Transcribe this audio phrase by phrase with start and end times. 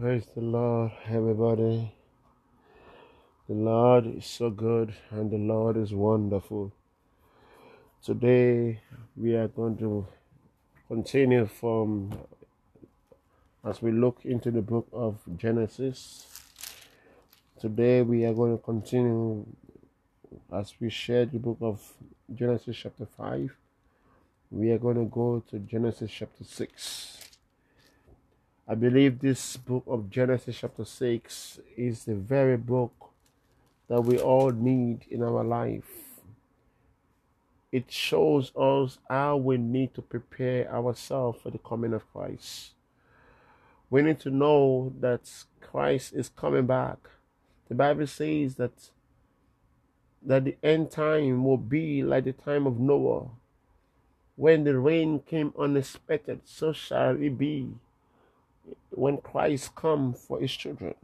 [0.00, 1.94] Praise the Lord, everybody.
[3.48, 6.72] The Lord is so good and the Lord is wonderful.
[8.04, 8.80] Today
[9.16, 10.04] we are going to
[10.88, 12.12] continue from
[13.64, 16.26] as we look into the book of Genesis.
[17.60, 19.46] Today we are going to continue
[20.52, 21.80] as we share the book of
[22.34, 23.56] Genesis chapter 5.
[24.50, 27.13] We are going to go to Genesis chapter 6.
[28.66, 33.10] I believe this book of Genesis chapter 6 is the very book
[33.88, 36.22] that we all need in our life.
[37.70, 42.72] It shows us how we need to prepare ourselves for the coming of Christ.
[43.90, 47.10] We need to know that Christ is coming back.
[47.68, 48.72] The Bible says that
[50.22, 53.28] that the end time will be like the time of Noah.
[54.36, 57.74] When the rain came unexpected, so shall it be
[58.90, 60.94] when Christ come for his children.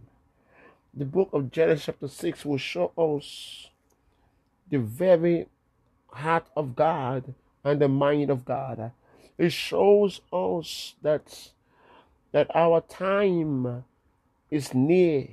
[0.94, 3.68] The book of Genesis chapter 6 will show us
[4.70, 5.46] the very
[6.08, 8.92] heart of God and the mind of God.
[9.38, 11.50] It shows us that
[12.32, 13.84] that our time
[14.50, 15.26] is near,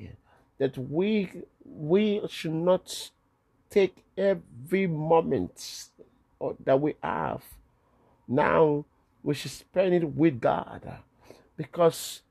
[0.58, 3.12] that we we should not
[3.70, 5.90] take every moment
[6.64, 7.44] that we have
[8.28, 8.86] now
[9.24, 11.00] we should spend it with God
[11.58, 12.22] because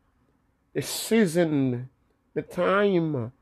[0.72, 1.90] the season,
[2.34, 3.32] the time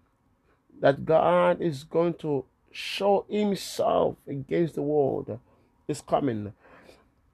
[0.80, 5.38] that God is going to show Himself against the world
[5.86, 6.52] is coming.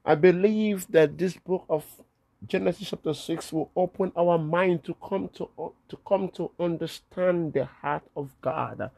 [0.05, 1.85] I believe that this book of
[2.45, 5.47] Genesis chapter 6 will open our mind to come to
[5.87, 8.89] to come to understand the heart of God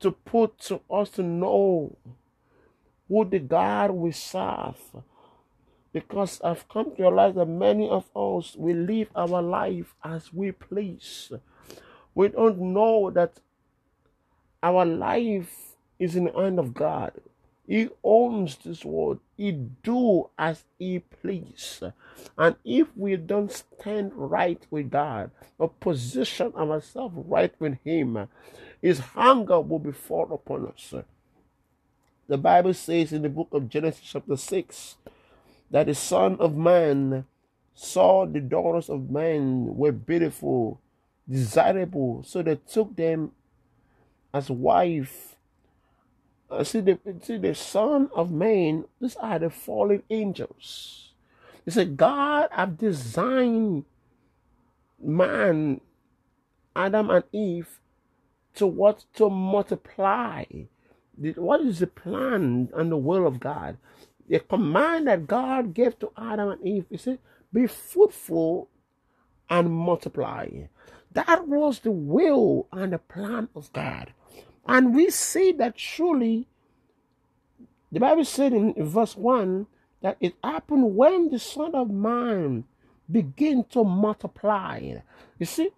[0.00, 1.96] to put to us to know
[3.08, 4.76] who the God we serve
[5.92, 10.52] because I've come to realize that many of us we live our life as we
[10.52, 11.32] please.
[12.14, 13.40] We don't know that
[14.62, 17.12] our life is in the hand of God.
[17.66, 19.20] He owns this world.
[19.36, 21.82] He do as he please.
[22.36, 28.28] And if we don't stand right with God or position ourselves right with him,
[28.80, 30.94] his hunger will be fall upon us.
[32.26, 34.96] The Bible says in the book of Genesis chapter 6
[35.70, 37.24] that the Son of Man
[37.74, 40.80] saw the daughters of men were beautiful,
[41.28, 43.32] desirable, so they took them
[44.34, 45.36] as wife.
[46.50, 51.12] Uh, see, the, see, the Son of Man, these are the fallen angels.
[51.64, 53.84] He said, God have designed
[55.02, 55.80] man,
[56.74, 57.78] Adam and Eve,
[58.54, 59.04] to what?
[59.14, 60.44] To multiply.
[61.36, 63.76] What is the plan and the will of God?
[64.28, 67.18] The command that God gave to Adam and Eve, he said,
[67.52, 68.68] be fruitful
[69.48, 70.48] and multiply.
[71.12, 74.12] That was the will and the plan of God.
[74.66, 76.46] And we see that truly,
[77.90, 79.66] the Bible said in verse 1
[80.02, 82.64] that it happened when the Son of Man
[83.10, 84.98] began to multiply.
[85.38, 85.70] You see,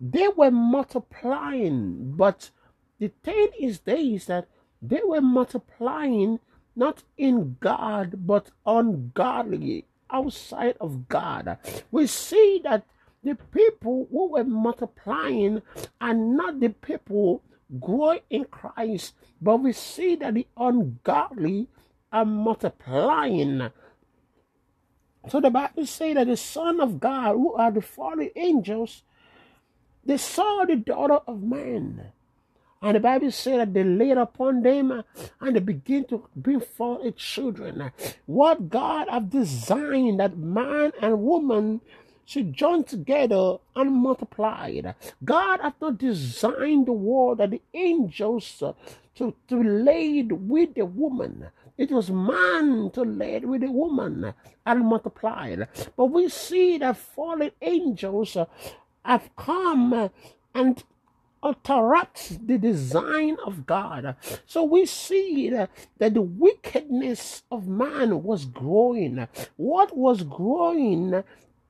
[0.00, 2.50] they were multiplying, but
[2.98, 4.48] the thing is there is that
[4.80, 6.40] they were multiplying
[6.76, 11.58] not in God, but ungodly, outside of God.
[11.90, 12.84] We see that
[13.22, 15.62] the people who were multiplying
[16.00, 17.42] are not the people
[17.78, 21.68] growing in Christ, but we see that the ungodly
[22.12, 23.70] are multiplying.
[25.28, 29.02] So the Bible says that the Son of God, who are the fallen angels,
[30.04, 32.12] they saw the daughter of man
[32.82, 35.04] and the Bible said that they laid upon them
[35.40, 37.92] and they begin to bring forth children.
[38.26, 41.82] What God have designed that man and woman
[42.24, 44.80] should join together and multiply.
[45.24, 48.62] God has not designed the world that the angels
[49.16, 51.48] to, to laid with the woman.
[51.76, 54.32] It was man to laid with the woman
[54.64, 55.68] and multiplied.
[55.96, 58.36] But we see that fallen angels
[59.04, 60.10] have come
[60.54, 60.84] and
[61.44, 64.16] interrupts the design of God.
[64.46, 69.26] So we see that, that the wickedness of man was growing.
[69.56, 71.22] What was growing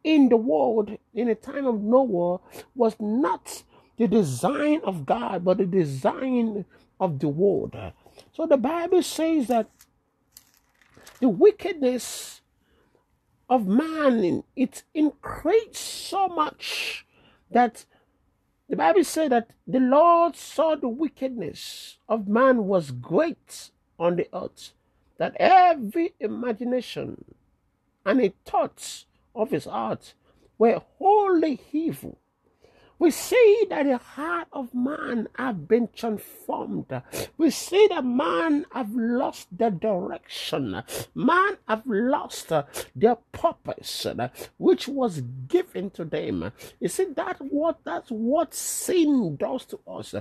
[0.03, 2.41] in the world in the time of Noah
[2.75, 3.63] was not
[3.97, 6.65] the design of God, but the design
[6.99, 7.77] of the world.
[8.33, 9.69] So the Bible says that
[11.21, 12.41] the wickedness
[13.49, 15.75] of man it increased
[16.09, 17.05] so much
[17.51, 17.85] that
[18.71, 24.29] the Bible said that the Lord saw the wickedness of man was great on the
[24.33, 24.75] earth,
[25.19, 27.25] that every imagination
[28.07, 30.15] and a thoughts of his heart
[30.57, 32.20] were wholly evil
[33.01, 36.93] We see that the heart of man have been transformed.
[37.39, 40.83] We see that man have lost the direction.
[41.15, 42.65] Man have lost uh,
[42.95, 46.53] their purpose, uh, which was given to them.
[46.79, 50.15] You see that what that's what sin does to us.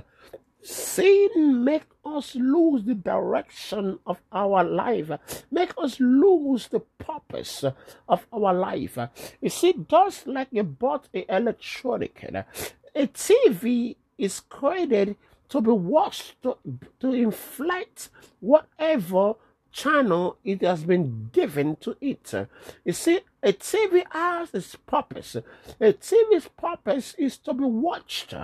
[0.62, 5.10] Sin make us lose the direction of our life,
[5.50, 7.64] make us lose the purpose
[8.08, 8.98] of our life.
[9.40, 12.22] You see, just like you bought a electronic,
[12.94, 15.16] a TV is created
[15.48, 16.56] to be watched to,
[17.00, 18.08] to inflate
[18.40, 19.34] whatever
[19.72, 22.32] channel it has been given to it.
[22.84, 25.36] You see, a TV has its purpose.
[25.36, 28.34] A TV's purpose is to be watched.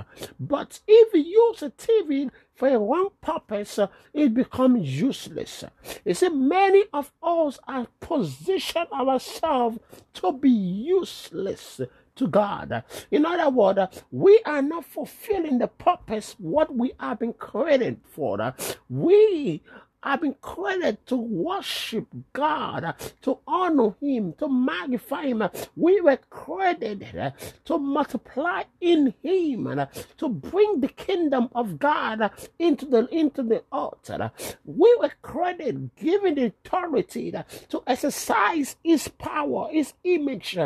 [0.40, 3.78] But if you use a TV for a wrong purpose,
[4.14, 5.64] it becomes useless.
[6.04, 9.78] You see, many of us have positioned ourselves
[10.14, 11.80] to be useless
[12.16, 12.82] to God.
[13.10, 18.54] In other words, we are not fulfilling the purpose what we have been created for.
[18.88, 19.62] We
[20.02, 25.42] I've been created to worship God, to honor Him, to magnify Him.
[25.74, 27.30] We were created uh,
[27.64, 29.86] to multiply in Him, uh,
[30.18, 34.10] to bring the kingdom of God into the into the earth.
[34.10, 34.28] Uh,
[34.64, 37.32] we were created, given the authority
[37.68, 40.56] to exercise His power, His image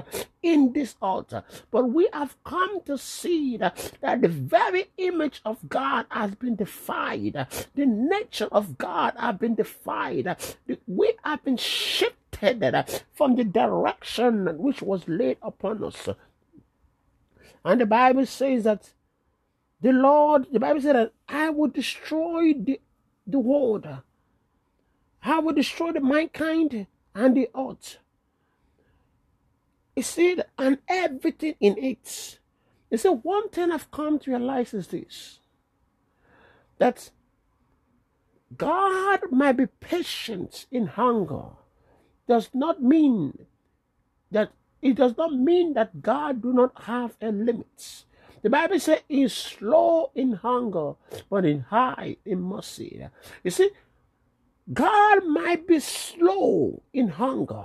[0.43, 1.45] in this altar.
[1.71, 6.57] But we have come to see that, that the very image of God has been
[6.57, 7.47] defied.
[7.75, 10.37] The nature of God have been defied.
[10.87, 12.17] We have been shifted
[13.13, 16.09] from the direction which was laid upon us.
[17.65, 18.93] And the Bible says that
[19.81, 22.81] the Lord, the Bible says that I will destroy the,
[23.27, 23.87] the world.
[25.23, 27.99] I will destroy the mankind and the earth.
[29.95, 32.39] You see, and everything in it.
[32.91, 35.39] You see, one thing I've come to realize is this
[36.79, 37.11] that
[38.57, 41.51] God might be patient in hunger
[42.27, 43.47] does not mean
[44.31, 44.53] that
[44.83, 48.05] it does not mean that God do not have a limit.
[48.43, 50.95] The Bible says he's slow in hunger,
[51.29, 53.07] but in high in mercy.
[53.45, 53.71] You see,
[54.73, 57.65] God might be slow in hunger,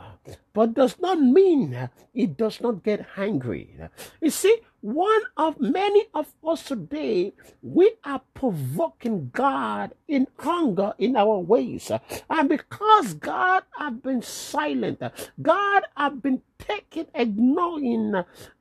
[0.56, 3.78] but does not mean he does not get hungry.
[4.22, 11.18] You see, one of many of us today, we are provoking God in hunger in
[11.18, 11.92] our ways.
[12.30, 15.02] And because God have been silent,
[15.42, 18.14] God have been taking, ignoring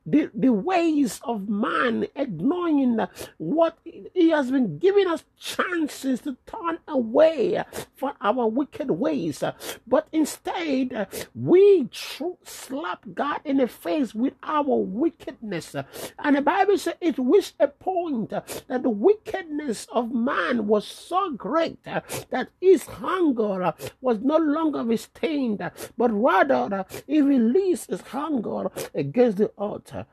[0.07, 2.99] the, the ways of man, ignoring
[3.37, 7.63] what he has been giving us chances to turn away
[7.97, 9.45] from our wicked ways.
[9.87, 15.75] But instead, we slap God in the face with our wickedness
[16.19, 21.31] and the Bible says it reached a point that the wickedness of man was so
[21.33, 25.59] great that his hunger was no longer restrained,
[25.97, 30.07] but rather he released his hunger against the altar.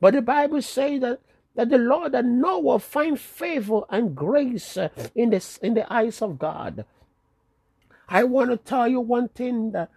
[0.00, 1.20] But the Bible says that
[1.54, 4.78] that the Lord that Noah find favor and grace
[5.14, 6.84] in the, in the eyes of God.
[8.08, 9.90] I want to tell you one thing that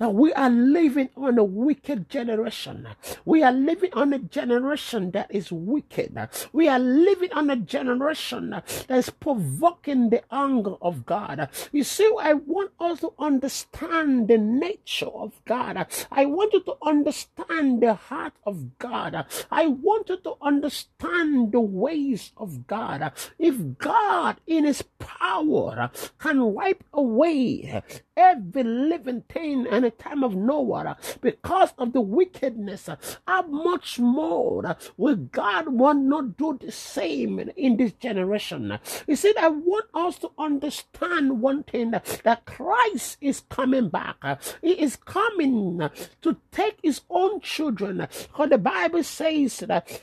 [0.00, 2.88] that we are living on a wicked generation.
[3.26, 6.16] We are living on a generation that is wicked.
[6.52, 11.50] We are living on a generation that is provoking the anger of God.
[11.70, 15.86] You see, I want us to understand the nature of God.
[16.10, 19.26] I want you to understand the heart of God.
[19.50, 23.12] I want you to understand the ways of God.
[23.38, 27.82] If God, in His power, can wipe away
[28.20, 32.88] every living thing and a time of Noah uh, because of the wickedness.
[32.88, 32.96] Uh,
[33.26, 38.78] how much more uh, will God want not do the same in this generation?
[39.06, 44.22] He said, I want us to understand one thing that Christ is coming back.
[44.60, 45.88] He is coming
[46.22, 47.98] to take his own children.
[47.98, 50.02] Because the Bible says that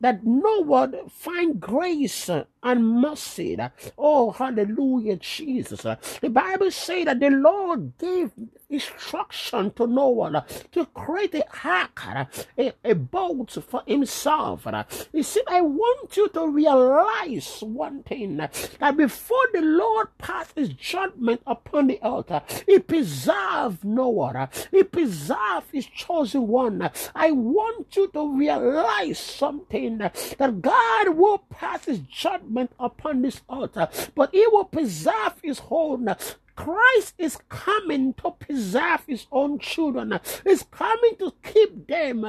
[0.00, 2.28] that Noah find grace
[2.64, 3.56] and mercy.
[3.98, 5.82] Oh, hallelujah, Jesus.
[5.82, 8.32] The Bible says that the Lord gave
[8.70, 12.06] instruction to Noah to create a ark,
[12.58, 14.66] a, a boat for himself.
[15.12, 20.70] You see, I want you to realize one thing that before the Lord passed his
[20.70, 26.90] judgment upon the altar, he preserved Noah, he preserved his chosen one.
[27.14, 33.88] I want you to realize something that God will pass his judgment upon this altar,
[34.14, 36.36] but he will preserve his wholeness.
[36.56, 40.18] Christ is coming to preserve his own children.
[40.44, 42.24] He's coming to keep them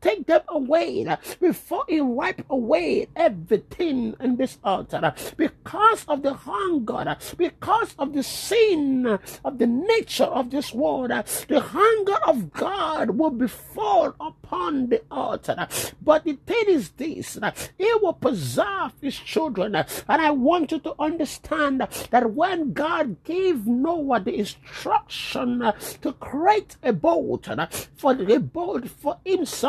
[0.00, 1.06] take them away
[1.40, 8.22] before He wipe away everything in this altar because of the hunger, because of the
[8.22, 11.10] sin of the nature of this world.
[11.10, 15.68] The hunger of God will be fall upon the altar.
[16.02, 17.38] But the thing is this
[17.76, 19.74] He will preserve His children.
[19.76, 26.76] And I want you to understand that when God gave Noah the instruction to create
[26.82, 27.48] a boat
[27.96, 29.67] for the boat for himself,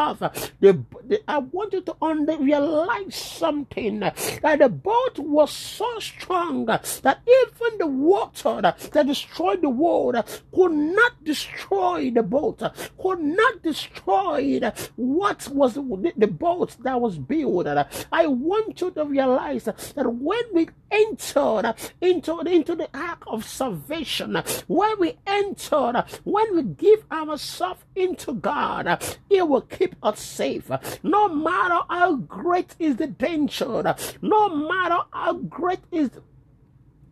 [0.59, 6.65] the, the, I want you to under, realize something that the boat was so strong
[6.65, 10.15] that even the water that destroyed the world
[10.53, 12.61] could not destroy the boat,
[12.97, 14.59] could not destroy
[14.95, 17.67] what was the, the boat that was built.
[18.11, 24.41] I want you to realize that when we enter into, into the ark of salvation,
[24.67, 30.69] when we enter, when we give ourselves into God, He will keep us safe.
[31.03, 36.09] No matter how great is the danger, no matter how great is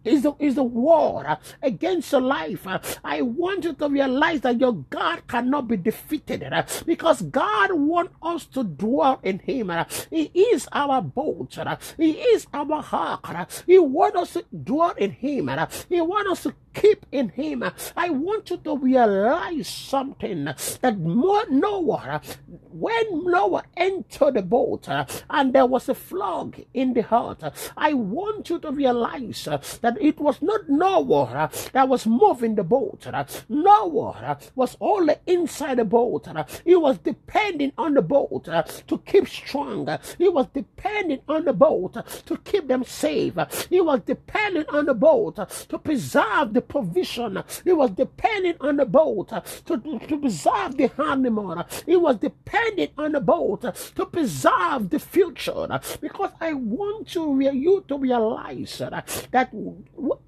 [0.07, 2.65] is the, is the war against your life.
[3.03, 6.43] I want you to realize that your God cannot be defeated
[6.85, 9.71] because God wants us to dwell in Him.
[10.09, 11.57] He is our boat.
[11.97, 13.49] He is our ark.
[13.65, 15.49] He wants us to dwell in Him.
[15.89, 17.63] He wants us to keep in him.
[17.95, 24.87] I want you to realize something that Noah, when Noah entered the boat
[25.29, 27.43] and there was a flood in the heart,
[27.75, 29.47] I want you to realize
[29.81, 33.07] that it was not Noah that was moving the boat.
[33.49, 36.27] Noah was only inside the boat.
[36.63, 39.87] He was depending on the boat to keep strong.
[40.17, 43.33] He was depending on the boat to keep them safe.
[43.69, 45.35] He was depending on the boat
[45.69, 47.43] to preserve the provision.
[47.63, 51.65] He was depending on the boat to, to preserve the animal.
[51.85, 53.61] He was depending on the boat
[53.95, 55.67] to preserve the future.
[56.01, 59.53] Because I want you, you to realize that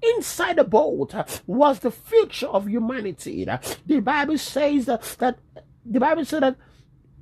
[0.02, 1.14] inside the boat
[1.46, 3.46] was the future of humanity.
[3.86, 5.38] The Bible says that
[5.84, 6.56] the Bible says that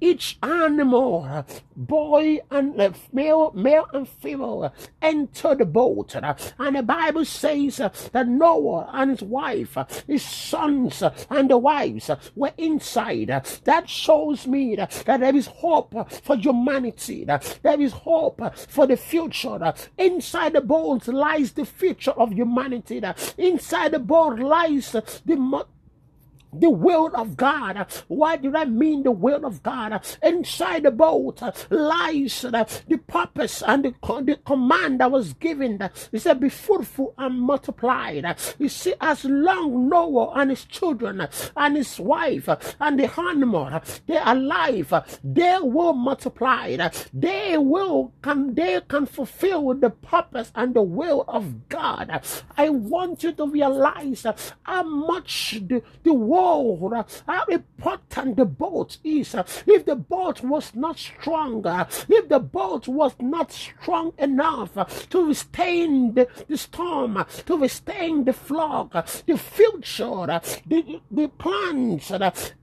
[0.00, 1.44] each animal,
[1.76, 6.14] boy and uh, male, male and female, enter the boat.
[6.14, 9.76] And the Bible says that Noah and his wife,
[10.06, 13.28] his sons and the wives were inside.
[13.64, 17.24] That shows me that there is hope for humanity.
[17.24, 19.74] There is hope for the future.
[19.96, 23.02] Inside the boat lies the future of humanity.
[23.36, 25.36] Inside the boat lies the
[26.52, 27.86] the will of God.
[28.08, 30.04] Why did I mean the will of God?
[30.22, 35.90] Inside the boat lies the purpose and the, the command that was given.
[36.10, 38.36] He said, Be fruitful and multiplied.
[38.58, 41.26] You see, as long Noah and his children
[41.56, 42.48] and his wife
[42.80, 46.76] and the animal they are alive, they will multiply.
[47.12, 52.20] They will can they can fulfill the purpose and the will of God.
[52.56, 54.26] I want you to realize
[54.62, 56.14] how much the, the
[57.26, 59.34] how important the boat is.
[59.34, 64.76] Uh, if the boat was not stronger, uh, if the boat was not strong enough
[64.76, 68.90] uh, to withstand the, the storm, to withstand the flood,
[69.26, 72.12] the future, the, the plans,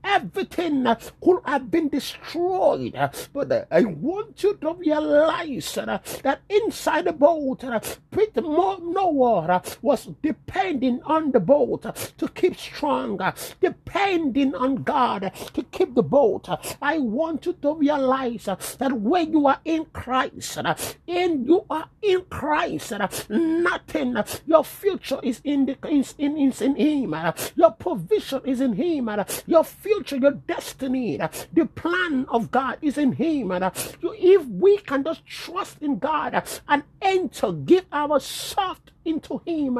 [0.04, 0.86] everything
[1.22, 2.94] could have been destroyed.
[3.32, 7.64] But I want you to realize that inside the boat,
[8.10, 11.82] Peter Noah was depending on the boat
[12.18, 13.20] to keep strong
[13.66, 16.48] depending on God to keep the boat.
[16.80, 22.22] I want you to realize that when you are in Christ, and you are in
[22.30, 22.92] Christ,
[23.28, 27.14] nothing, your future is in the is in, is in Him.
[27.54, 29.10] Your provision is in Him.
[29.46, 31.18] Your future, your destiny,
[31.52, 33.52] the plan of God is in Him.
[33.52, 39.78] If we can just trust in God and enter, give our ourselves into Him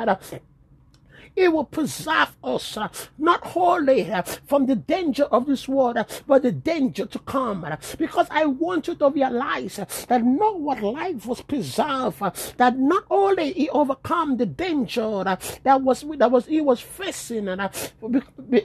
[1.36, 2.88] it will preserve us uh,
[3.18, 7.64] not wholly uh, from the danger of this world, uh, but the danger to come.
[7.64, 12.30] Uh, because I want you to realize uh, that not Noah's life was preserved, uh,
[12.56, 17.70] that not only he overcome the danger that was that was he was facing, and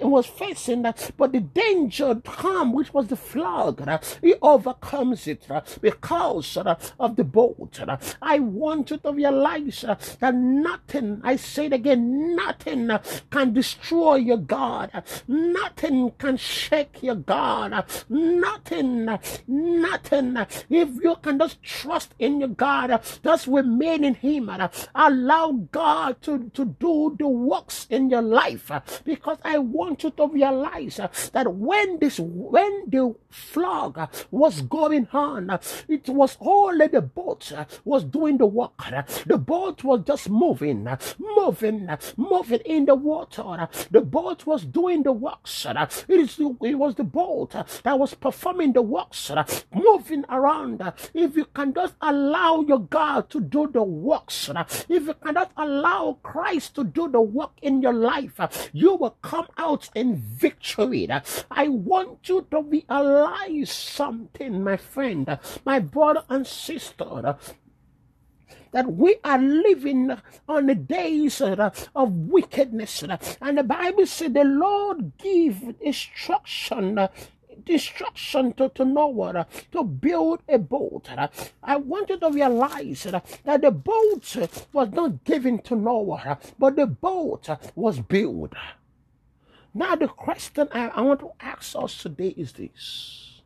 [0.02, 0.84] was facing,
[1.18, 5.46] but the danger to come, which was the flood, he overcomes it
[5.82, 7.80] because of the boat.
[8.22, 9.84] I want you to realize
[10.20, 13.00] that nothing, I say it again, nothing Nothing
[13.32, 15.04] can destroy your God.
[15.28, 17.86] Nothing can shake your God.
[18.08, 19.06] Nothing,
[19.48, 20.38] nothing.
[20.70, 24.52] If you can just trust in your God, just remain in Him.
[24.94, 28.72] Allow God to, to do the works in your life.
[29.06, 30.98] Because I want you to realize
[31.34, 37.52] that when this when the flood was going on, it was only the boat
[37.86, 38.72] was doing the work.
[39.26, 40.88] The boat was just moving,
[41.20, 43.68] moving, moving in the water.
[43.90, 45.66] The boat was doing the works.
[45.68, 47.52] It, is, it was the boat
[47.84, 49.32] that was performing the works,
[49.74, 50.82] moving around.
[51.14, 54.50] If you can just allow your God to do the works,
[54.90, 59.48] if you cannot allow Christ to do the work in your life, you will come
[59.58, 61.08] out in victory.
[61.50, 67.38] I want you to realize something, my friend, my brother and sister
[68.72, 73.04] that we are living on the days uh, of wickedness.
[73.42, 77.08] And the Bible said the Lord give instruction uh,
[77.68, 81.10] instruction to, to Noah uh, to build a boat.
[81.64, 84.36] I want you to realize that the boat
[84.74, 88.54] was not given to Noah, but the boat was built.
[89.74, 93.42] Now, the question I, I want to ask us today is this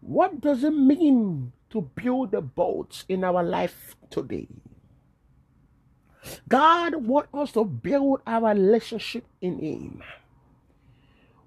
[0.00, 4.48] What does it mean to build the boat in our life today?
[6.48, 10.02] God wants us to build our relationship in Him.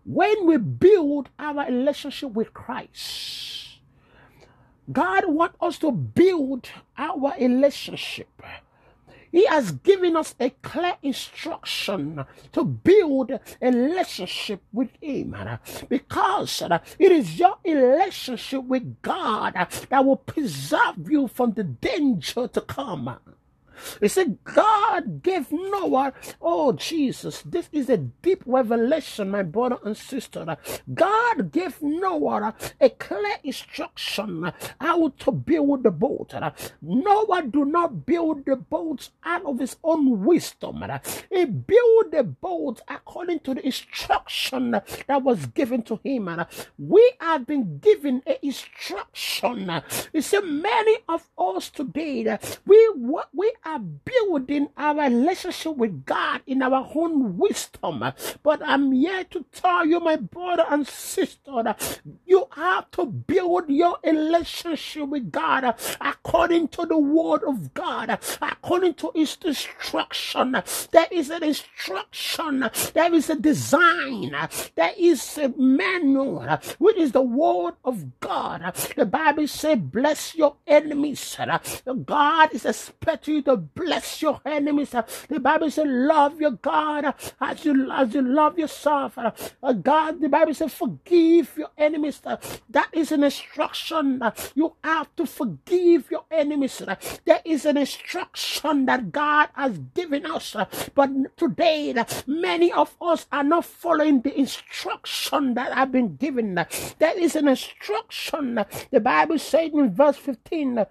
[0.06, 3.80] When we build our relationship with Christ,
[4.92, 8.28] God wants us to build our relationship
[9.34, 15.36] he has given us a clear instruction to build a relationship with Him
[15.90, 16.62] because
[17.00, 19.54] it is your relationship with God
[19.90, 23.18] that will preserve you from the danger to come.
[24.00, 29.98] He said, God gave Noah, oh Jesus, this is a deep revelation, my brother and
[29.98, 30.58] sister.
[30.94, 36.34] God gave Noah a clear instruction how to build the boat.
[36.82, 40.84] Noah do not build the boat out of his own wisdom.
[41.32, 46.30] He built the boat according to the instruction that was given to him.
[46.78, 49.82] We have been given an instruction.
[50.14, 52.94] You see, many of us today, we,
[53.34, 58.04] we are building our relationship with God in our own wisdom.
[58.44, 61.76] But I'm here to tell you, my brother and sister,
[62.26, 68.96] you have to build your relationship with God according to the word of God, according
[68.96, 70.62] to his instruction.
[70.92, 74.36] There is an instruction, there is a design,
[74.76, 76.48] there is a manual,
[76.80, 78.74] which is the word of God.
[78.96, 81.38] The Bible says, Bless your enemies.
[82.06, 84.92] God is expecting you to bless your enemies.
[84.92, 89.18] The Bible says, love your God as you, as you love yourself.
[89.18, 92.22] Uh, God, the Bible says, forgive your enemies.
[92.26, 92.38] Uh,
[92.70, 94.22] that is an instruction.
[94.22, 96.82] Uh, you have to forgive your enemies.
[97.26, 100.56] There is an instruction that God has given us.
[100.96, 101.94] But today,
[102.28, 106.56] many of us are not following the instruction that have been given.
[106.56, 108.64] There is an instruction.
[108.92, 110.86] The Bible says in verse 15,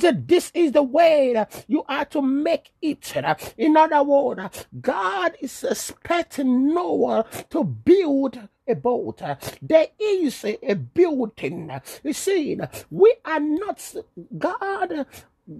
[0.00, 3.14] said, This is the way that you are to make it.
[3.58, 9.22] In other words, God is expecting Noah to build a boat.
[9.60, 11.70] There is a, building.
[12.04, 12.58] You see,
[12.90, 13.94] we are not
[14.38, 15.06] God.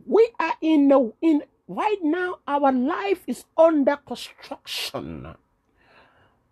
[0.07, 2.39] We are in the in right now.
[2.47, 5.35] Our life is under construction.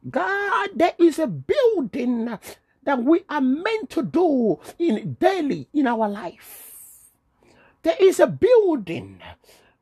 [0.09, 2.27] God, there is a building
[2.85, 6.70] that we are meant to do in daily in our life.
[7.83, 9.21] There is a building.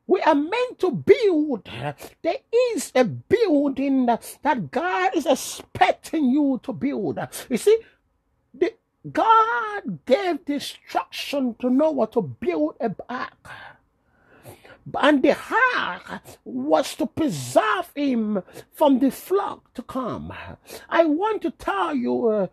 [0.07, 1.69] We are meant to build.
[2.21, 2.37] There
[2.73, 7.19] is a building that God is expecting you to build.
[7.49, 7.77] You see,
[8.53, 8.73] the,
[9.11, 13.49] God gave instruction to Noah to build a ark.
[14.99, 15.37] And the
[15.75, 20.33] ark was to preserve him from the flood to come.
[20.89, 22.47] I want to tell you uh,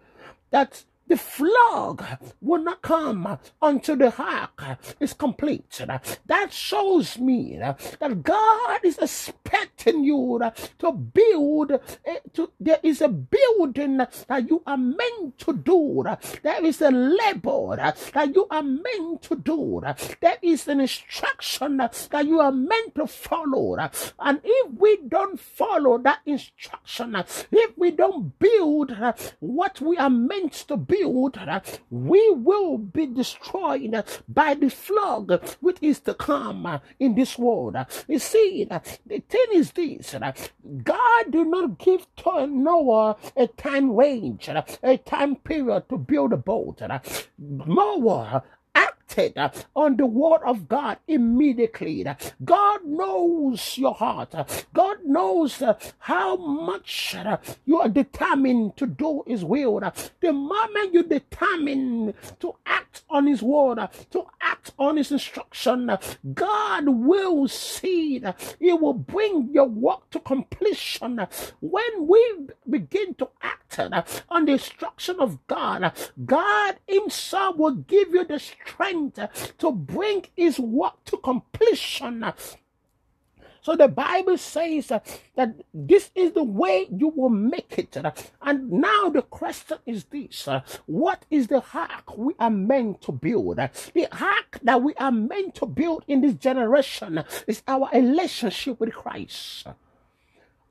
[0.51, 5.81] that the flood will not come until the ark is complete.
[6.27, 10.40] That shows me that God is expecting you
[10.79, 11.73] to build.
[12.05, 16.05] Eh, to, there is a building that you are meant to do.
[16.42, 19.83] There is a labor that you are meant to do.
[20.21, 23.77] There is an instruction that you are meant to follow.
[24.19, 27.16] And if we don't follow that instruction,
[27.51, 28.97] if we don't build
[29.40, 34.69] what we are meant to build, build, uh, we will be destroyed uh, by the
[34.69, 37.77] flood which is to come uh, in this world.
[38.09, 38.81] You see, the
[39.29, 40.15] thing is this
[40.83, 46.37] God did not give to Noah a time range, a time period to build a
[46.37, 46.83] boat.
[47.39, 48.43] Noah
[49.07, 52.05] acted uh, on the word of God immediately.
[52.45, 54.35] God knows your heart.
[54.73, 59.81] God knows uh, how much uh, you are determined to do His will.
[60.21, 63.79] The moment you determine to act on His word,
[64.11, 65.90] to act on His instruction,
[66.35, 68.23] God will see
[68.59, 71.27] He will bring your work to completion.
[71.61, 72.37] When we
[72.69, 75.92] begin to act on the instruction of God,
[76.25, 78.96] God Himself will give you the strength
[79.59, 82.25] to bring his work to completion.
[83.67, 85.01] So the Bible says uh,
[85.35, 87.97] that this is the way you will make it.
[88.41, 93.11] And now the question is this uh, What is the ark we are meant to
[93.11, 93.57] build?
[93.57, 98.95] the ark that we are meant to build in this generation is our relationship with
[98.95, 99.67] Christ.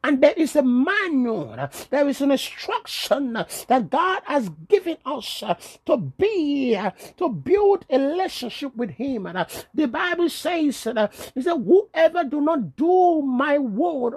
[0.06, 1.58] And there is a manual,
[1.90, 5.44] there is an instruction that God has given us
[5.86, 6.78] to be,
[7.18, 9.26] to build a relationship with Him.
[9.26, 10.98] And The Bible says, He said,
[11.36, 14.14] Whoever do not do my word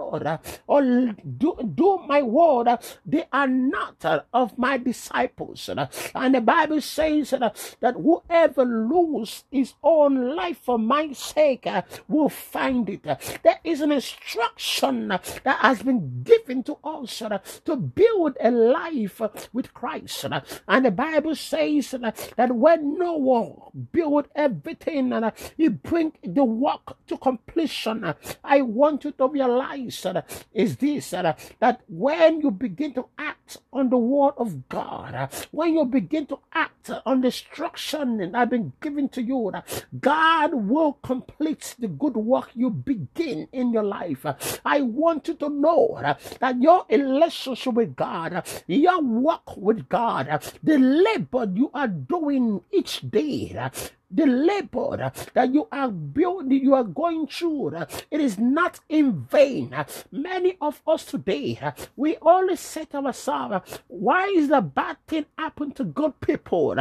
[0.67, 5.71] or do, do my word, they are not of my disciples.
[6.15, 11.67] And the Bible says that whoever lose his own life for my sake
[12.09, 13.05] will find it.
[13.43, 18.51] There is an instruction that has has been given to us uh, to build a
[18.51, 20.25] life uh, with Christ.
[20.25, 26.97] Uh, and the Bible says that when Noah built everything and he bring the work
[27.07, 28.15] to completion,
[28.45, 30.07] I want you to realize
[30.53, 35.85] is this that when you begin to act on the word of God, when you
[35.85, 39.53] begin to act on the instruction that have been given to you,
[40.01, 44.27] God will complete the good work you begin in your life.
[44.65, 50.43] I want you to know know that your relationship with God, your work with God,
[50.63, 53.71] the labor you are doing each day,
[54.11, 57.77] the labor that you are building, you are going through,
[58.11, 59.75] it is not in vain.
[60.11, 61.59] Many of us today,
[61.97, 66.77] we always say to ourselves, why is the bad thing happen to good people?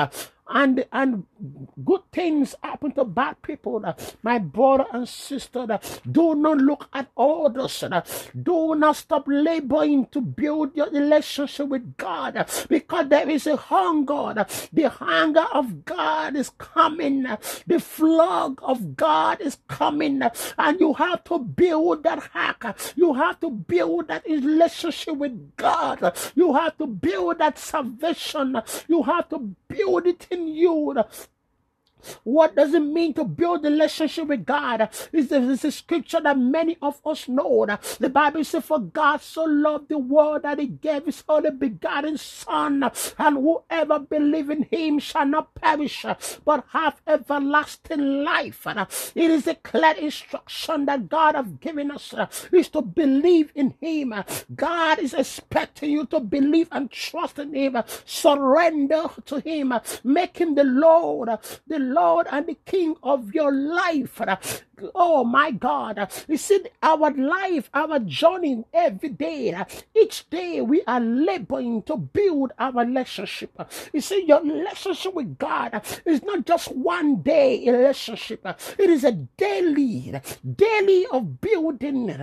[0.50, 1.26] and and
[1.84, 3.84] good things happen to bad people.
[4.24, 7.84] My brother and sister, do not look at others.
[8.42, 14.46] Do not stop laboring to build your relationship with God because there is a hunger.
[14.74, 17.16] The hunger of God is coming.
[17.23, 20.21] The flood of God is coming,
[20.58, 22.77] and you have to build that hack.
[22.95, 26.15] You have to build that relationship with God.
[26.36, 28.62] You have to build that salvation.
[28.88, 31.03] You have to build it in you.
[32.24, 34.90] What does it mean to build a relationship with God?
[35.12, 37.66] Is this a scripture that many of us know?
[38.00, 42.18] The Bible says, For God so loved the world that he gave his only begotten
[42.18, 42.84] Son,
[43.18, 46.06] and whoever believe in him shall not perish,
[46.46, 48.66] but have everlasting life.
[49.16, 52.14] It is a clear instruction that God has given us
[52.52, 54.14] is to believe in him.
[54.56, 60.56] God is expecting you to believe and trust in him, surrender to him, make him
[60.56, 61.30] the Lord,
[61.68, 64.21] the Lord and the King of your life.
[64.94, 66.10] Oh my God.
[66.28, 69.56] You see, our life, our journey every day,
[69.96, 73.60] each day we are laboring to build our relationship.
[73.94, 78.46] You see, your relationship with God is not just one day relationship,
[78.78, 80.13] it is a daily,
[80.56, 82.16] daily of building,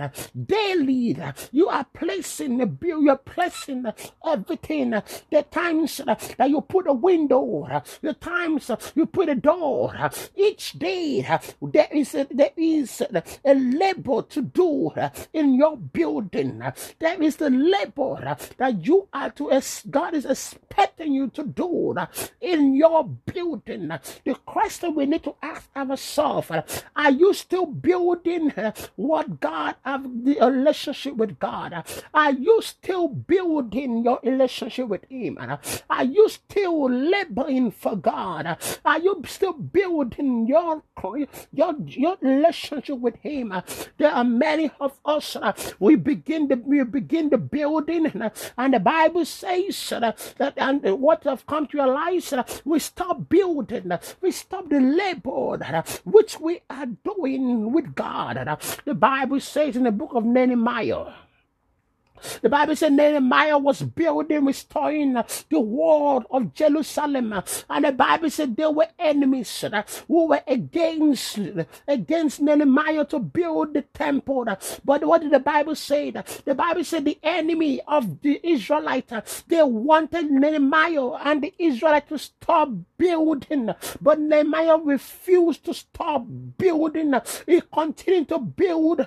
[0.45, 1.17] daily.
[1.51, 3.85] You are placing the build, you're placing
[4.25, 4.91] everything.
[4.91, 7.67] The times that you put a window,
[8.01, 9.93] the times you put a door,
[10.35, 11.25] each day
[11.61, 13.01] there is a, there is
[13.43, 16.61] a labor to do uh, in your building.
[16.99, 21.95] There is the labor uh, that you are to, God is expecting you to do
[21.97, 22.05] uh,
[22.41, 23.91] in your building.
[24.23, 26.51] The question we need to ask ourselves
[26.95, 28.53] are you still building
[28.95, 31.83] what God, the relationship with God?
[32.13, 35.39] Are you still building your relationship with Him?
[35.89, 38.57] Are you still laboring for God?
[38.85, 40.83] Are you still building your
[41.51, 43.53] your your relationship with Him.
[43.97, 45.35] There are many of us.
[45.35, 50.53] Uh, we begin the we begin the building, uh, and the Bible says uh, that
[50.57, 55.57] and what have come to realize we stop building, we stop the labor
[56.03, 58.59] which we are doing with God.
[58.85, 61.24] The Bible says in the book of Nehemiah.
[62.41, 67.33] The Bible said Nehemiah was building, restoring the wall of Jerusalem.
[67.69, 69.63] And the Bible said there were enemies
[70.07, 71.39] who were against,
[71.87, 74.45] against Nehemiah to build the temple.
[74.83, 76.11] But what did the Bible say?
[76.11, 82.17] The Bible said the enemy of the Israelites, they wanted Nehemiah and the Israelites to
[82.17, 83.69] stop building.
[84.01, 86.25] But Nehemiah refused to stop
[86.57, 87.13] building.
[87.45, 89.05] He continued to build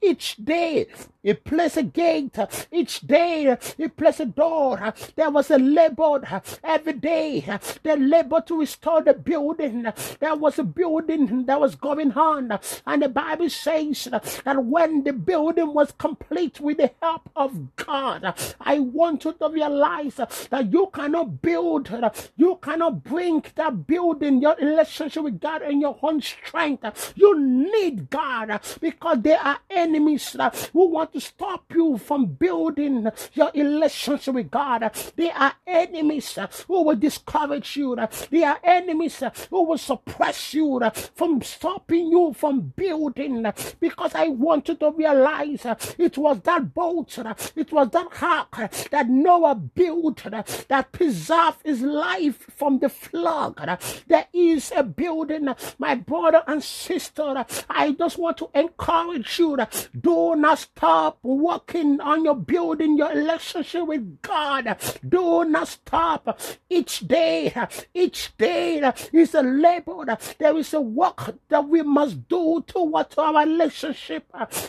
[0.00, 0.86] each day.
[1.22, 2.38] He placed a gate
[2.70, 3.56] each day.
[3.76, 4.92] He placed a door.
[5.16, 7.44] There was a labor uh, every day.
[7.46, 9.86] Uh, the labor to restore the building.
[9.86, 12.58] Uh, there was a building that was going on.
[12.86, 18.34] And the Bible says that when the building was complete with the help of God,
[18.60, 21.90] I want you to realize that you cannot build,
[22.36, 27.12] you cannot bring that building, your relationship with God in your own strength.
[27.16, 30.36] You need God because there are enemies
[30.72, 34.90] who want to stop you from building your relationship with God.
[35.14, 37.96] There are enemies who will discourage you.
[38.30, 40.80] There are enemies who will suppress you
[41.14, 43.46] from stopping you from building.
[43.78, 45.66] Because I want you to realize
[45.98, 47.18] it was that boat,
[47.54, 50.22] it was that ark that Noah built
[50.68, 53.78] that preserved his life from the flood.
[54.06, 57.44] There is a building, my brother and sister.
[57.68, 59.58] I just want to encourage you.
[60.00, 64.76] Do not stop stop working on your building your relationship with God.
[65.06, 66.40] Do not stop.
[66.68, 67.52] Each day,
[67.94, 70.16] each day is a labor.
[70.38, 74.24] There is a work that we must do towards our relationship.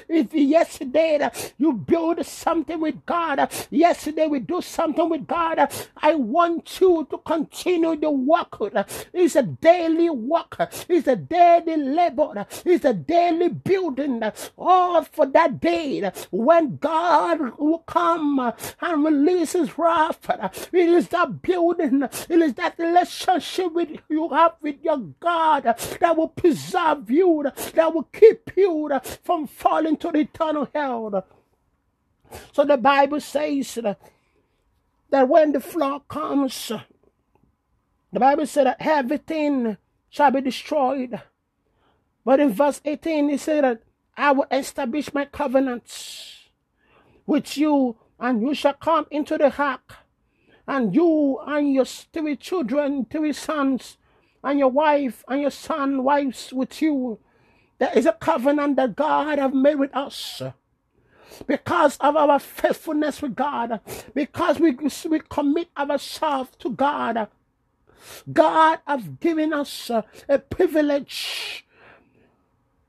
[0.08, 6.80] If yesterday you build something with God, yesterday we do something with God, I want
[6.80, 8.58] you to continue the work.
[9.14, 10.58] It's a daily work.
[10.90, 12.46] It's a daily labor.
[12.66, 14.24] It's a daily building.
[14.58, 20.30] All for that day when God will come uh, and release his wrath,
[20.72, 26.18] it is that building, it is that relationship with you have with your God that
[26.18, 28.90] will preserve you, that will keep you
[29.24, 31.26] from falling to the eternal hell.
[32.54, 33.80] So the Bible says
[35.10, 36.72] that when the flood comes,
[38.14, 39.78] the Bible said that everything
[40.10, 41.20] shall be destroyed.
[42.24, 43.84] But in verse 18, it said that
[44.16, 46.41] I will establish my covenants
[47.26, 49.96] with you, and you shall come into the ark,
[50.68, 53.98] and you and your three children, three sons,
[54.44, 57.20] and your wife and your son, wives with you.
[57.80, 60.42] There is a covenant that God have made with us
[61.48, 63.80] because of our faithfulness with God,
[64.14, 64.78] because we,
[65.10, 67.28] we commit ourselves to God.
[68.32, 71.66] God have given us a privilege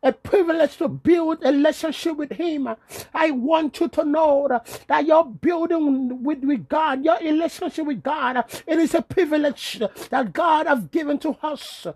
[0.03, 2.69] a privilege to build a relationship with Him.
[3.15, 8.45] I want you to know that your building with, with God, your relationship with God,
[8.67, 11.87] it is a privilege that God has given to us.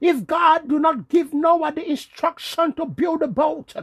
[0.00, 3.74] If God do not give Noah the instruction to build a boat,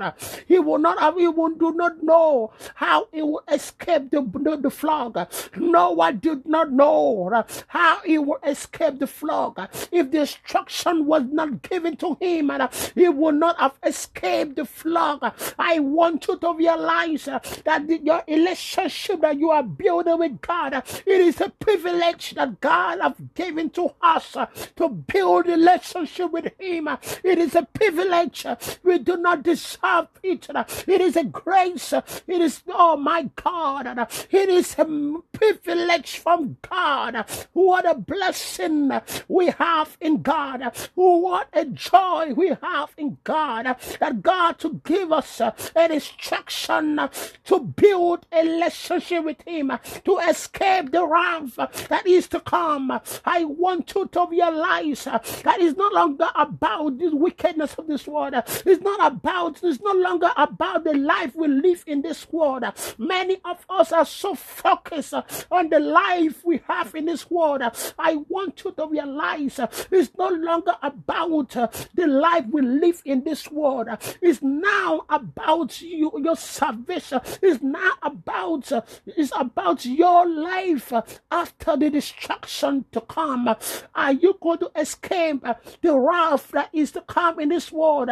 [0.48, 4.58] he will not have, he will do not know how he will escape the, the,
[4.58, 5.28] the flood.
[5.58, 9.70] Noah did not know how he will escape the flood.
[9.92, 12.52] If the instruction was not given to him,
[12.96, 15.34] he would not have have escaped the flood.
[15.58, 21.22] I want you to realize that your relationship that you are building with God, it
[21.22, 24.36] is a privilege that God has given to us
[24.76, 26.88] to build a relationship with Him.
[27.24, 28.46] It is a privilege.
[28.84, 30.48] We do not deserve it.
[30.88, 31.94] It is a grace.
[31.94, 34.86] It is, oh my God, it is a
[35.32, 37.26] privilege from God.
[37.54, 38.92] What a blessing
[39.28, 40.76] we have in God.
[40.96, 43.61] What a joy we have in God.
[43.64, 47.10] God, that God to give us uh, an instruction uh,
[47.46, 51.56] to build a relationship with Him, uh, to escape the wrath
[51.90, 53.00] that is to come.
[53.26, 58.34] I want you to realize that it's no longer about the wickedness of this world.
[58.66, 62.64] It's not about, it's no longer about the life we live in this world.
[62.98, 65.14] Many of us are so focused
[65.52, 67.62] on the life we have in this world.
[67.98, 69.60] I want you to realize
[69.92, 73.90] it's no longer about the life we live in this world
[74.22, 77.20] is now about you, your salvation.
[77.42, 78.72] Is now about
[79.18, 80.94] is about your life
[81.32, 83.56] after the destruction to come.
[83.96, 85.44] Are you going to escape
[85.82, 88.10] the wrath that is to come in this world?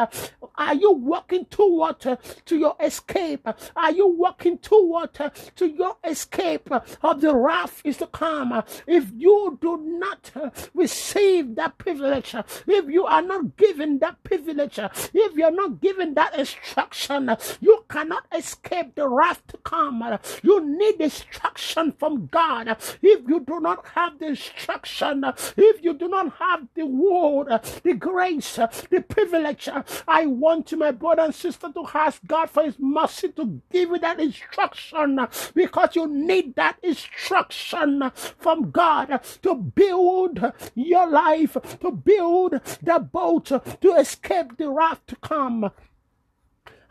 [0.55, 2.17] Are you working toward to
[2.49, 3.47] your escape?
[3.75, 6.69] Are you working toward to your escape
[7.03, 8.63] of the wrath is to come?
[8.87, 10.31] If you do not
[10.73, 12.35] receive that privilege,
[12.67, 17.85] if you are not given that privilege, if if you're not given that instruction, you
[17.89, 20.03] cannot escape the wrath to come.
[20.43, 22.69] You need instruction from God.
[23.01, 25.23] If you do not have the instruction,
[25.57, 29.69] if you do not have the word, the grace, the privilege,
[30.07, 33.89] I want you, my brother and sister, to ask God for His mercy to give
[33.89, 35.19] you that instruction
[35.53, 40.39] because you need that instruction from God to build
[40.75, 45.71] your life, to build the boat, to escape the wrath to come.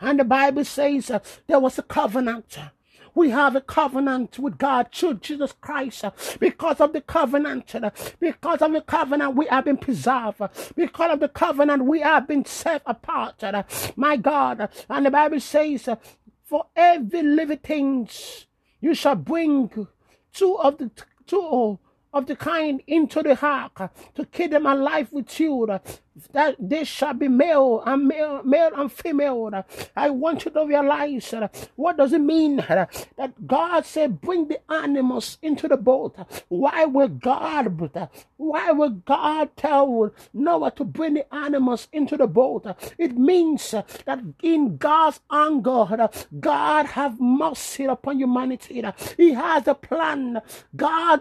[0.01, 2.59] And the Bible says uh, there was a covenant.
[3.15, 6.05] We have a covenant with God through Jesus Christ.
[6.05, 10.41] Uh, because of the covenant, uh, because of the covenant, we have been preserved.
[10.41, 13.43] Uh, because of the covenant, we have been set apart.
[13.97, 14.69] My God.
[14.89, 15.89] And the Bible says,
[16.45, 18.09] for every living thing,
[18.81, 19.89] you shall bring
[20.33, 20.91] two of the
[21.27, 21.79] two
[22.13, 25.79] of the kind into the ark to keep them alive with you
[26.33, 29.65] that they shall be male and male, male and female.
[29.97, 34.49] I want you to realize uh, what does it mean uh, that God said, bring
[34.49, 36.17] the animals into the boat.
[36.49, 42.67] Why will God, why will God tell Noah to bring the animals into the boat?
[42.99, 46.09] It means uh, that in God's anger,
[46.41, 48.85] God have mercy upon humanity.
[49.17, 50.41] He has a plan.
[50.75, 51.21] God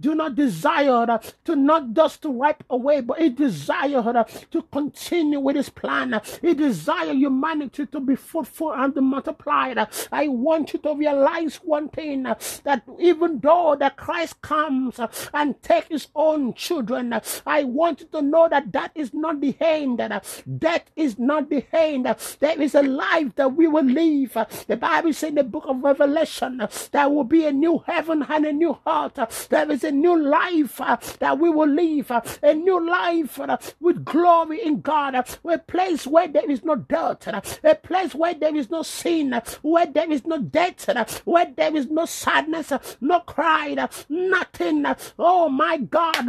[0.00, 5.56] do not desire to not just to wipe away, but he desire to continue with
[5.56, 6.20] his plan.
[6.40, 9.78] He desires humanity to be fruitful and multiplied.
[10.12, 15.00] I want you to realize one thing that even though that Christ comes
[15.32, 19.56] and takes his own children, I want you to know that that is not the
[19.60, 19.98] end.
[20.58, 22.06] Death is not the end.
[22.40, 24.36] There is a life that we will live.
[24.66, 28.44] The Bible says in the book of Revelation, there will be a new heaven and
[28.46, 29.18] a new heart.
[29.48, 32.10] There is a new life uh, that we will live,
[32.42, 37.26] a new life uh, with glory in God, a place where there is no dirt,
[37.26, 41.88] a place where there is no sin, where there is no death, where there is
[41.88, 44.84] no sadness, no cry, nothing.
[45.18, 46.26] Oh my God,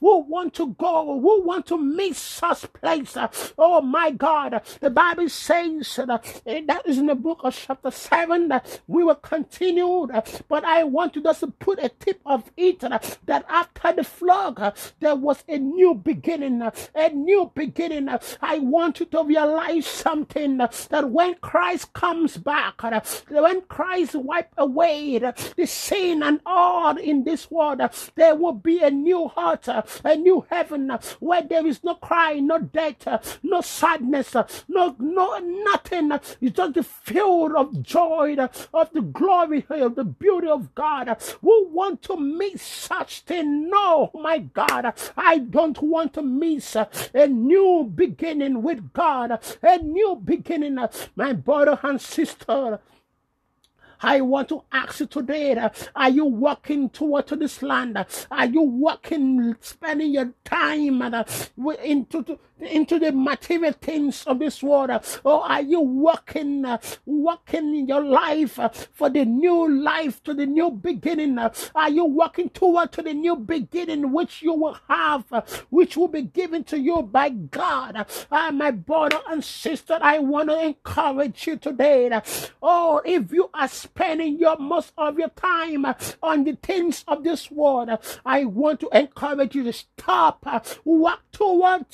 [0.00, 3.16] who want to go, who want to miss such place?
[3.58, 8.80] Oh my God, the Bible says that is in the book of chapter 7 that
[8.86, 10.08] we will continue,
[10.48, 15.16] but I want to just put a tip of it that after the flood, there
[15.16, 16.62] was a new beginning,
[16.94, 22.82] a new beginning beginning, I want you to realize something that when Christ comes back,
[23.28, 27.80] when Christ wipes away the sin and all in this world,
[28.16, 32.58] there will be a new heart, a new heaven where there is no cry, no
[32.58, 34.34] death, no sadness,
[34.68, 36.12] no no nothing.
[36.40, 38.36] It's just the field of joy,
[38.74, 41.16] of the glory, of the beauty of God.
[41.40, 43.70] Who want to miss such thing.
[43.70, 46.76] No, my God, I don't want to miss
[47.28, 50.78] new new beginning with God, a new beginning,
[51.16, 52.80] my brother and sister.
[54.02, 58.02] I want to ask you today, are you walking toward this land?
[58.30, 61.24] Are you walking, spending your time uh,
[61.84, 64.90] into into the material things of this world?
[65.24, 70.34] Or are you walking, uh, walking in your life uh, for the new life, to
[70.34, 71.38] the new beginning?
[71.38, 76.08] Are you walking toward to the new beginning which you will have, uh, which will
[76.08, 78.06] be given to you by God?
[78.30, 82.20] Uh, my brother and sister, I want to encourage you today.
[82.62, 85.86] Oh, if you are spending your most of your time
[86.22, 87.90] on the things of this world,
[88.24, 90.46] I want to encourage you to stop,
[90.84, 91.86] walk toward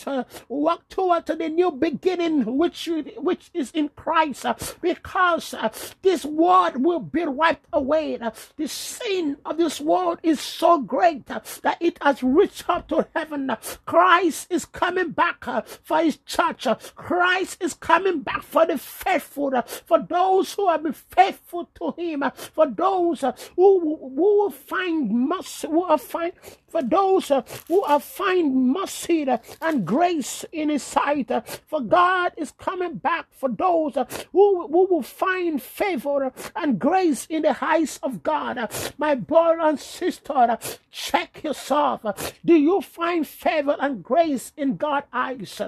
[0.56, 5.68] walk toward to the new beginning which which is in Christ uh, because uh,
[6.02, 8.18] this world will be wiped away.
[8.18, 12.88] Uh, the sin of this world is so great uh, that it has reached up
[12.88, 13.50] to heaven.
[13.50, 16.66] Uh, Christ is coming back uh, for his church.
[16.94, 19.52] Christ is coming back for the faithful,
[19.84, 25.68] for those who have been faithful to him, for those who, who will find mercy,
[25.68, 26.32] who will find
[26.76, 31.30] for those uh, who are find mercy uh, and grace in his sight.
[31.30, 33.94] Uh, for God is coming back for those
[34.32, 38.70] who, who will find favor and grace in the eyes of God.
[38.98, 40.58] My brother and sister,
[40.90, 42.02] check yourself.
[42.44, 45.60] Do you find favor and grace in God's eyes?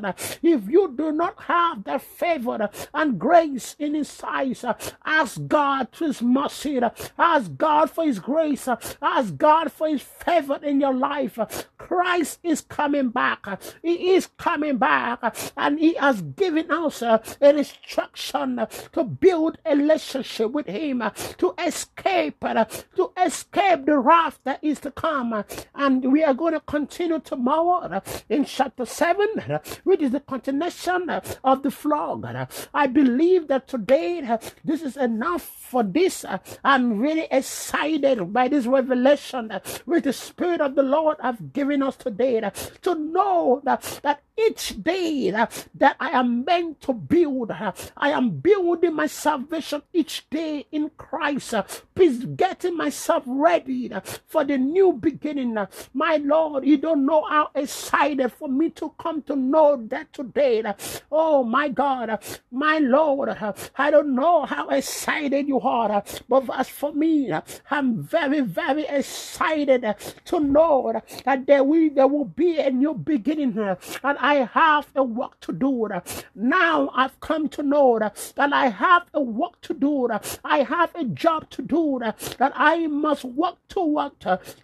[0.43, 4.65] If you do not have that favor and grace in his eyes,
[5.05, 6.81] ask God for his mercy.
[7.19, 8.69] Ask God for his grace.
[9.01, 11.39] Ask God for his favor in your life.
[11.79, 13.47] Christ is coming back.
[13.83, 20.51] He is coming back, and He has given us an instruction to build a relationship
[20.51, 21.03] with Him,
[21.39, 25.45] to escape, to escape the wrath that is to come.
[25.75, 31.09] And we are going to continue tomorrow in chapter 7, which is the continuation
[31.45, 32.27] of the flog.
[32.75, 36.25] I believe that today this is enough for this.
[36.65, 39.53] I'm really excited by this revelation
[39.87, 42.41] with the Spirit of the Lord have given us today
[42.83, 48.11] to know that, that each uh, day that I am meant to build, uh, I
[48.11, 51.55] am building my salvation each day in Christ.
[51.55, 51.65] Uh,
[51.95, 53.91] please getting myself ready
[54.27, 55.59] for the new beginning.
[55.93, 60.63] My Lord, you don't know how excited for me to come to know that today.
[61.11, 63.37] Oh my God, my Lord,
[63.77, 67.33] I don't know how excited you are, but as for me,
[67.71, 69.95] I'm very, very excited
[70.27, 75.03] to know that there will, there will be a new beginning and I have a
[75.03, 75.89] work to do.
[76.35, 80.09] Now I've come to know that I have a work to do.
[80.45, 81.99] I have a job to do.
[82.37, 84.13] That I must work toward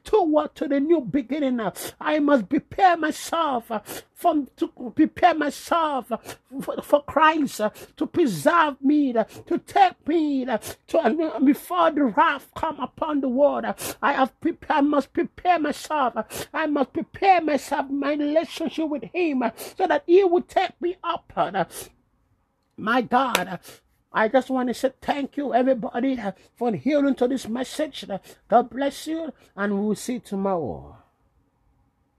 [0.05, 1.61] toward to the new beginning.
[1.99, 3.71] I must prepare myself
[4.15, 6.07] from to prepare myself
[6.62, 7.61] for, for Christ
[7.97, 13.65] to preserve me, to take me to before the wrath come upon the world.
[14.01, 14.33] I have
[14.69, 16.49] I must prepare myself.
[16.55, 19.43] I must prepare myself my relationship with Him
[19.77, 21.33] so that He will take me up.
[21.37, 21.65] Uh,
[22.77, 23.59] my God, uh,
[24.13, 28.05] I just want to say thank you, everybody, uh, for hearing to this message.
[28.49, 31.04] God bless you, and we will see tomorrow.